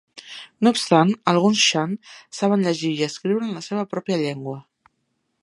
No 0.67 0.71
obstant, 0.75 1.11
alguns 1.33 1.61
Shan 1.65 1.93
saben 2.39 2.65
llegir 2.69 2.91
i 2.97 3.07
escriure 3.11 3.47
en 3.49 3.55
la 3.61 3.65
seva 3.69 3.87
pròpia 3.95 4.21
llengua. 4.25 4.59